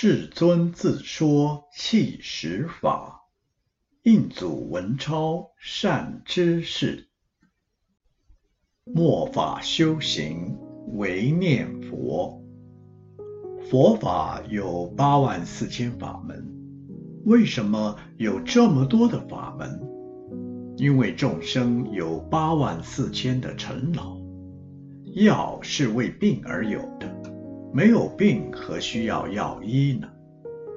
[0.00, 3.22] 世尊自说弃实法，
[4.04, 7.08] 印祖文超善知识。
[8.84, 10.56] 末法修行
[10.92, 12.40] 唯念佛，
[13.68, 16.48] 佛法有八万四千法门，
[17.24, 19.80] 为什么有这么多的法门？
[20.76, 24.16] 因为众生有八万四千的尘劳，
[25.16, 27.12] 药是为病而有的，
[27.78, 30.08] 没有病何需要药医呢？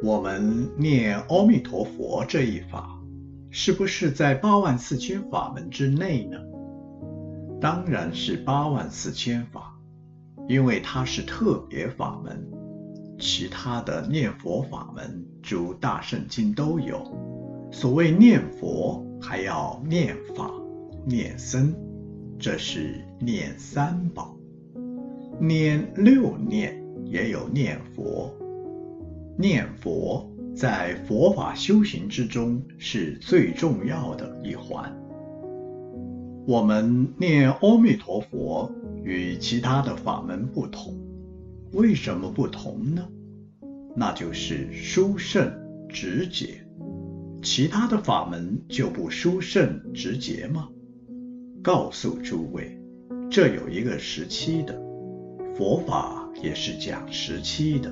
[0.03, 2.95] 我们念阿弥陀佛这一法，
[3.49, 6.37] 是不是在八万四千法门之内呢？
[7.59, 9.75] 当然是八万四千法，
[10.47, 12.47] 因为它是特别法门，
[13.17, 17.03] 其他的念佛法门，诸大圣经都有。
[17.71, 19.03] 所谓念佛。
[19.19, 20.51] 还要念法、
[21.05, 21.75] 念僧，
[22.39, 24.35] 这是念三宝；
[25.39, 26.80] 念六念
[27.11, 28.33] 也有念佛。
[29.37, 34.97] 念佛在佛法修行之中是最重要的一环。
[36.47, 38.71] 我们念阿弥陀佛
[39.03, 40.97] 与其他的法门不同，
[41.73, 43.07] 为什么不同呢？
[43.95, 45.51] 那就是殊胜
[45.89, 46.65] 直解。
[47.43, 50.69] 其他的法门就不殊胜直接吗？
[51.63, 52.79] 告诉诸位，
[53.29, 54.79] 这有一个时期的
[55.55, 57.91] 佛法也是讲时期的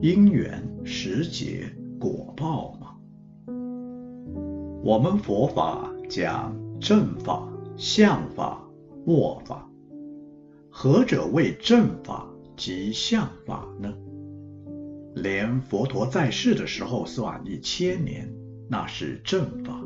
[0.00, 2.96] 因缘时节果报嘛。
[4.82, 8.60] 我们佛法讲正法、相法、
[9.04, 9.70] 末法，
[10.70, 13.94] 何者为正法及相法呢？
[15.14, 18.32] 连佛陀在世的时候算一千年。
[18.72, 19.84] 那是正法，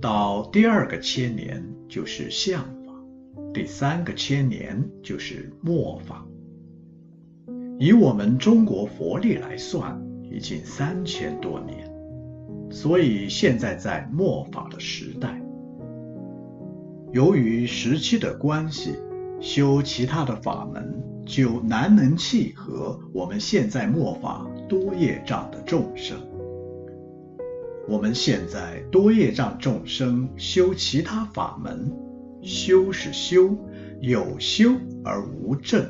[0.00, 2.92] 到第二个千年就是相法，
[3.52, 6.24] 第三个千年就是末法。
[7.78, 11.86] 以我们中国佛历来算，已经三千多年，
[12.70, 15.38] 所以现在在末法的时代。
[17.12, 18.94] 由于时期的关系，
[19.40, 26.16] 修其他的法门就难能契合我们现在末法多业障的众生。
[27.86, 31.92] 我们现在多业障众生修其他法门，
[32.40, 33.54] 修是修，
[34.00, 34.72] 有修
[35.04, 35.86] 而无正。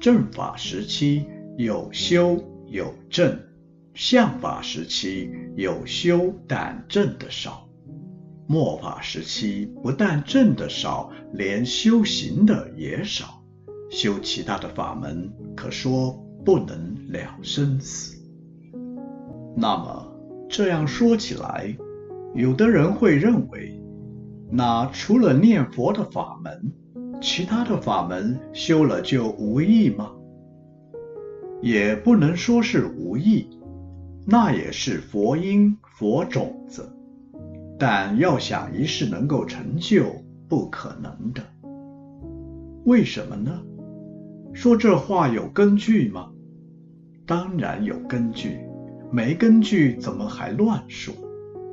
[0.00, 1.26] 正法时期
[1.58, 3.38] 有修有正，
[3.92, 7.68] 相法时期有修但正的少，
[8.46, 13.42] 末法时期不但正的少，连修行的也少，
[13.90, 16.12] 修其他的法门可说
[16.46, 18.16] 不能了生死。
[19.56, 20.06] 那么。
[20.52, 21.72] 这样说起来，
[22.34, 23.80] 有的人会认为，
[24.50, 26.72] 那除了念佛的法门，
[27.20, 30.10] 其他的法门修了就无益吗？
[31.60, 33.46] 也不能说是无益，
[34.26, 36.90] 那也是佛因佛种子，
[37.78, 40.06] 但要想一世能够成就，
[40.48, 41.42] 不可能的。
[42.84, 43.60] 为什么呢？
[44.54, 46.30] 说这话有根据吗？
[47.26, 48.58] 当然有根据。
[49.12, 51.12] 没根据怎么还乱说？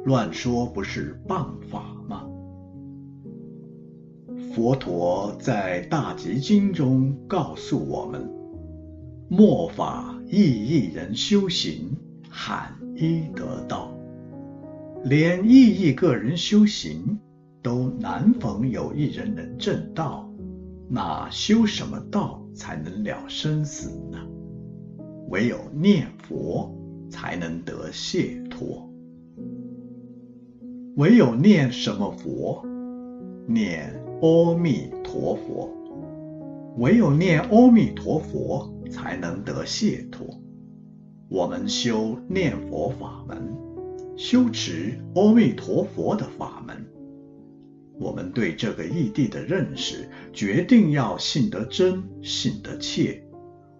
[0.05, 2.25] 乱说不是谤法吗？
[4.57, 8.27] 佛陀在大集经中告诉我们：
[9.29, 11.95] 末法亦一人修行，
[12.27, 13.95] 罕一得道。
[15.03, 17.19] 连意义个人修行
[17.61, 20.27] 都难逢有一人能正道，
[20.89, 24.17] 那修什么道才能了生死呢？
[25.29, 26.73] 唯有念佛。
[27.09, 28.89] 才能得解脱。
[30.97, 32.65] 唯有念什么佛？
[33.47, 35.69] 念阿弥陀佛。
[36.77, 40.27] 唯有念阿弥陀佛，才能得解脱。
[41.29, 43.55] 我们修念佛法门，
[44.15, 46.85] 修持阿弥陀佛的法门，
[47.99, 53.23] 我们对这个义谛的认识，决定要信得真，信得切。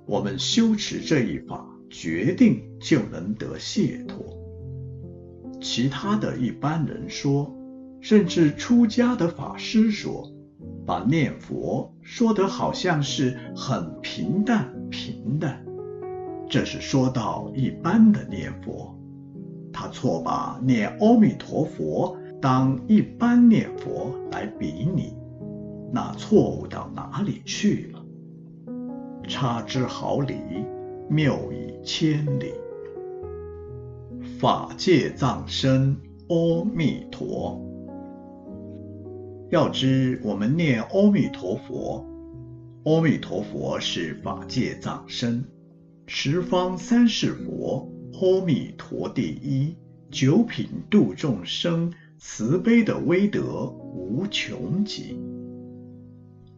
[0.06, 1.66] 我们修持这一法。
[1.90, 4.22] 决定就能得解脱。
[5.62, 7.50] 其他的一般人说，
[8.02, 10.32] 甚至出家的法师说，
[10.86, 15.66] 把念佛说得好像是很平淡平淡，
[16.50, 18.94] 这是说到一般的念佛。
[19.74, 25.14] 他错把念阿弥陀佛当一般念佛来比拟，
[25.92, 28.04] 那错误到哪里去了？
[29.28, 30.36] 差之毫厘。
[31.10, 32.52] 谬以千里，
[34.38, 35.96] 法界藏身
[36.28, 37.66] 阿弥陀。
[39.50, 42.06] 要知我们念阿弥陀佛，
[42.84, 45.42] 阿弥陀佛是法界藏身，
[46.06, 49.74] 十方三世佛，阿弥陀第一，
[50.12, 55.18] 九品度众生，慈悲的威德无穷极。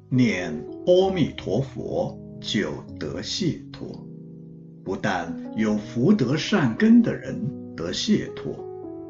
[0.10, 0.52] 念
[0.88, 4.04] 阿弥陀佛就得解脱，
[4.84, 8.68] 不但有福德善根的人得解脱，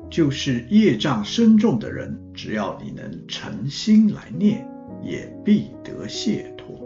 [0.10, 4.68] 就是业障深重的人，只要你能诚心来念，
[5.04, 6.80] 也必得解脱。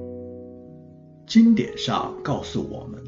[1.25, 3.01] 经典上告诉我们。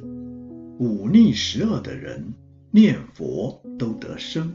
[0.78, 2.34] 忤逆十恶的人
[2.70, 4.54] 念佛都得生，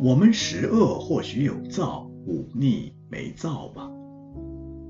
[0.00, 3.90] 我们十恶或许有造，忤逆没造吧？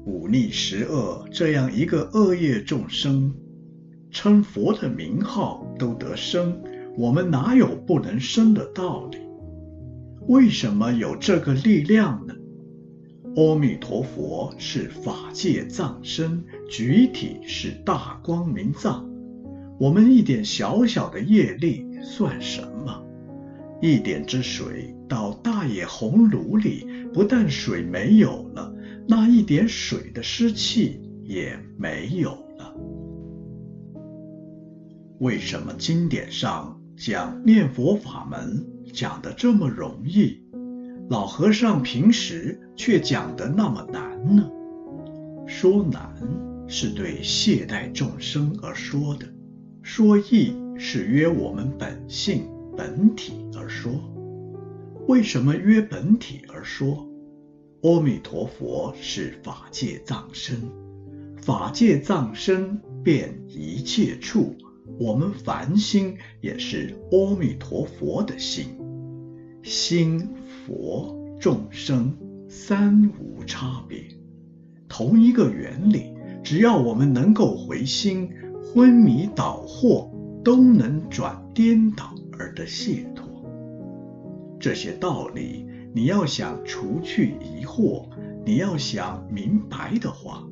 [0.06, 3.34] 忤逆十恶这样一个恶业众生，
[4.12, 6.62] 称佛的名号都得生，
[6.96, 9.18] 我们哪有不能生的道理？
[10.26, 12.34] 为什么有这个力量呢？
[13.36, 19.06] 阿弥陀佛是法界藏身，具体是大光明藏。
[19.78, 23.04] 我们一点小小的业力算什么？
[23.82, 28.74] 一点之水到大野红炉里，不但水没有了，
[29.06, 32.74] 那一点水的湿气也没有了。
[35.18, 40.38] 为什么经典上讲念佛法门讲的这么容易，
[41.10, 44.48] 老和尚平时却讲的那么难呢？
[45.48, 46.14] 说难
[46.68, 49.26] 是对懈怠众生而说的。
[49.82, 53.92] 说义是约我们本性本体而说，
[55.08, 57.04] 为什么约本体而说？
[57.82, 60.56] 阿弥陀佛是法界藏身，
[61.36, 64.54] 法界藏身遍一切处，
[64.98, 68.68] 我们凡心也是阿弥陀佛的心，
[69.64, 70.28] 心
[70.66, 72.14] 佛众生
[72.50, 74.04] 三无差别，
[74.86, 76.12] 同一个原理，
[76.42, 78.28] 只要我们能够回心。
[78.74, 80.10] 昏迷倒惑
[80.42, 83.24] 都能转颠倒而得解脱，
[84.58, 85.64] 这些道理
[85.94, 88.06] 你要想除去疑惑，
[88.44, 90.44] 你要想明白的话，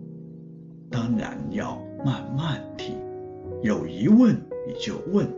[0.89, 2.95] 当然要慢慢听。
[3.63, 4.35] 有疑问
[4.67, 5.29] 你就问。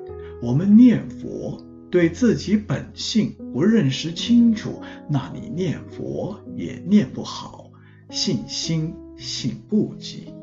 [0.43, 1.59] 我们念佛
[1.91, 7.71] 对自己本性不认识清楚，那你念佛也念不好，
[8.11, 10.35] 信心信不及。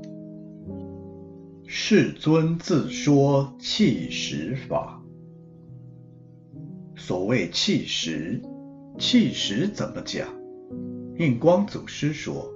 [1.68, 5.04] 世尊自说气实法。
[6.96, 8.42] 所谓气实，
[8.98, 10.30] 气实怎么讲？
[11.18, 12.50] 印光祖师说，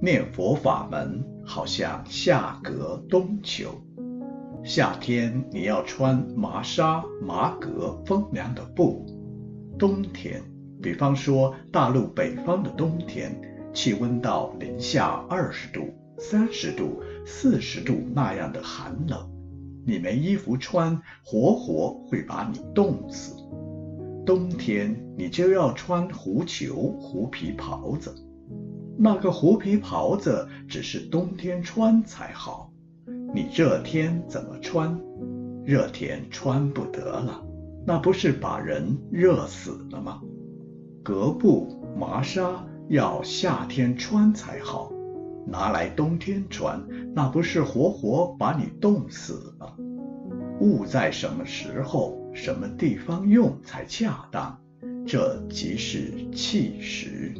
[0.00, 3.68] 念佛法门好像夏隔冬秋。
[4.64, 9.04] 夏天你要穿麻纱、麻革风凉的布，
[9.78, 10.42] 冬天，
[10.82, 13.40] 比方说大陆北方的冬天，
[13.72, 17.00] 气温到零下二十度、三十度。
[17.30, 19.30] 四十度那样的寒冷，
[19.84, 23.34] 你没衣服穿，活活会把你冻死。
[24.24, 28.14] 冬天你就要穿狐裘、狐皮袍子，
[28.96, 32.72] 那个狐皮袍子只是冬天穿才好。
[33.34, 34.98] 你热天怎么穿？
[35.66, 37.44] 热天穿不得了，
[37.88, 40.20] 那不是把人热死了吗？
[41.02, 44.92] 革布、麻纱要夏天穿才好。
[45.46, 49.74] 拿来冬天穿，那不是活活把你冻死了？
[50.60, 54.60] 物在什么时候、什么地方用才恰当？
[55.06, 57.32] 这即是气时。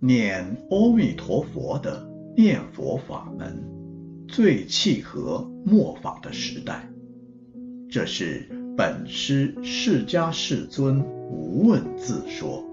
[0.00, 3.62] 念阿弥陀佛的念佛法门，
[4.26, 6.88] 最契合末法的时代。
[7.94, 8.42] 这是
[8.76, 12.64] 本师释迦世尊无问自说。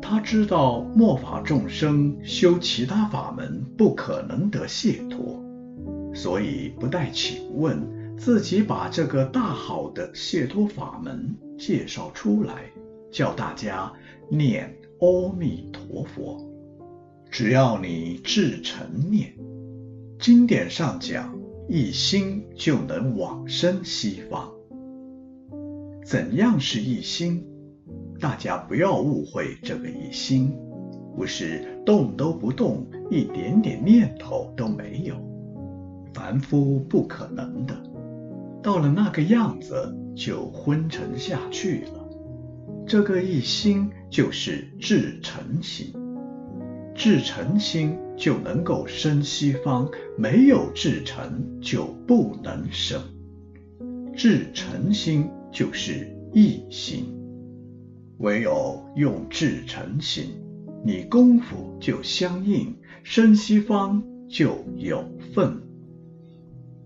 [0.00, 5.38] 他知道末法众生修其他法门不可能得解脱，
[6.14, 12.72] 所以不待请问，自己把这个大好的解脱法门介绍出来，
[13.12, 13.92] 叫大家
[14.30, 16.42] 念阿弥陀佛。
[17.30, 19.34] 只要你至诚念，
[20.18, 21.37] 经典上讲，
[21.70, 24.50] 一心就能往生西方。
[26.02, 27.44] 怎样是一心？
[28.18, 30.50] 大家不要误会这个一心，
[31.14, 35.14] 不是动都不动，一点点念头都没有，
[36.14, 37.74] 凡夫不可能的。
[38.62, 42.08] 到了那个样子，就昏沉下去了。
[42.86, 45.92] 这个一心就是至诚心，
[46.98, 53.00] 至诚心就能够生西方，没有至诚就不能生。
[54.16, 57.04] 至诚心就是一心。
[58.18, 60.42] 唯有用至诚心，
[60.84, 62.74] 你功夫就相应，
[63.04, 65.56] 生西方就有份。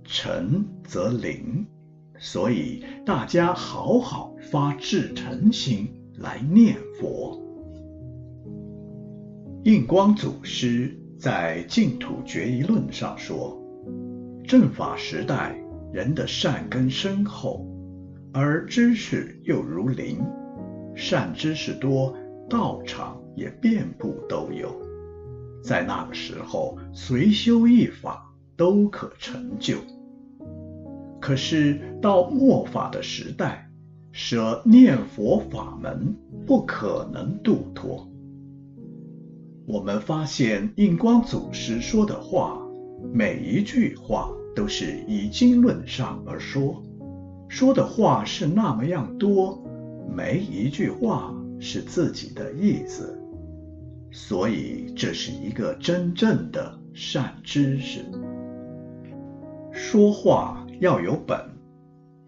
[0.04, 1.66] 诚则灵，
[2.18, 5.88] 所以大家好好发至诚心
[6.18, 7.41] 来念佛。
[9.64, 13.56] 印光祖师在《净土决疑论》上说
[14.42, 15.56] ：“正法时代，
[15.92, 17.64] 人的善根深厚，
[18.32, 20.18] 而知识又如林，
[20.96, 22.12] 善知识多，
[22.50, 24.68] 道场也遍布都有。
[25.62, 29.76] 在那个时候，随修一法都可成就。
[31.20, 33.70] 可是到末法的时代，
[34.10, 38.04] 舍念佛法门不可能度脱。”
[39.72, 42.60] 我们发现印光祖师说的话，
[43.10, 46.82] 每一句话都是以经论上而说，
[47.48, 49.64] 说的话是那么样多，
[50.14, 53.18] 没一句话是自己的意思，
[54.10, 58.04] 所以这是一个真正的善知识。
[59.72, 61.38] 说话要有本，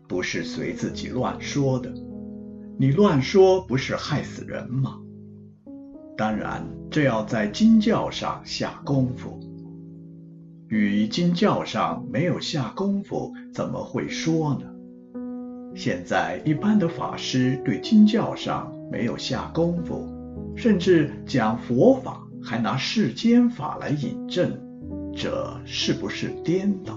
[0.08, 1.92] 不是随自己乱说的。
[2.78, 4.98] 你乱说不是害死人吗？
[6.16, 9.40] 当然，这要在经教上下功夫。
[10.68, 14.66] 与经教上没有下功夫，怎么会说呢？
[15.74, 20.08] 现在一般的法师对经教上没有下功夫，
[20.56, 24.56] 甚至讲佛法还拿世间法来引证，
[25.14, 26.96] 这是不是颠倒？